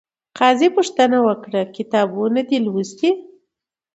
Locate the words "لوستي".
2.65-3.09